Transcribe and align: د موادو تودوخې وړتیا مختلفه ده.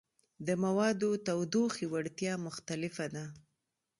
د 0.47 0.49
موادو 0.63 1.09
تودوخې 1.27 1.85
وړتیا 1.93 2.33
مختلفه 2.45 3.05
ده. 3.15 3.25